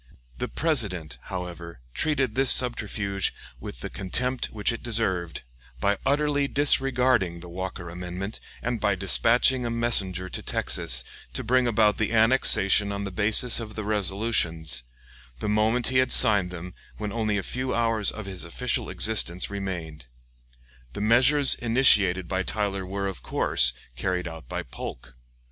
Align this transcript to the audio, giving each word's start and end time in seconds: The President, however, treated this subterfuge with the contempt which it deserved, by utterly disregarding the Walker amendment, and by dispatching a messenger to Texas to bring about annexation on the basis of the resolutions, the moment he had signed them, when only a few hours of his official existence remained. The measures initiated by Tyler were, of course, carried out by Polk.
The 0.39 0.47
President, 0.47 1.19
however, 1.25 1.79
treated 1.93 2.33
this 2.33 2.49
subterfuge 2.49 3.35
with 3.59 3.81
the 3.81 3.89
contempt 3.91 4.47
which 4.47 4.71
it 4.71 4.81
deserved, 4.81 5.43
by 5.79 5.99
utterly 6.07 6.47
disregarding 6.47 7.39
the 7.39 7.47
Walker 7.47 7.87
amendment, 7.87 8.39
and 8.63 8.79
by 8.81 8.95
dispatching 8.95 9.63
a 9.63 9.69
messenger 9.69 10.27
to 10.27 10.41
Texas 10.41 11.03
to 11.33 11.43
bring 11.43 11.67
about 11.67 12.01
annexation 12.01 12.91
on 12.91 13.03
the 13.03 13.11
basis 13.11 13.59
of 13.59 13.75
the 13.75 13.83
resolutions, 13.83 14.81
the 15.37 15.47
moment 15.47 15.85
he 15.89 15.97
had 15.99 16.11
signed 16.11 16.49
them, 16.49 16.73
when 16.97 17.11
only 17.11 17.37
a 17.37 17.43
few 17.43 17.75
hours 17.75 18.09
of 18.09 18.25
his 18.25 18.43
official 18.43 18.89
existence 18.89 19.51
remained. 19.51 20.07
The 20.93 21.01
measures 21.01 21.53
initiated 21.53 22.27
by 22.27 22.41
Tyler 22.41 22.87
were, 22.87 23.05
of 23.05 23.21
course, 23.21 23.71
carried 23.95 24.27
out 24.27 24.49
by 24.49 24.63
Polk. 24.63 25.13